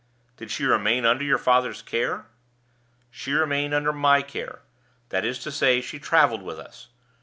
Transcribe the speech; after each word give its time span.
"Did 0.35 0.49
she 0.49 0.65
remain 0.65 1.05
under 1.05 1.23
your 1.23 1.37
father's 1.37 1.83
care?" 1.83 2.25
"She 3.11 3.33
remained 3.33 3.75
under 3.75 3.93
my 3.93 4.23
care; 4.23 4.63
that 5.09 5.23
is 5.23 5.37
to 5.43 5.51
say, 5.51 5.79
she 5.79 5.99
traveled 5.99 6.41
with 6.41 6.57
us. 6.57 6.87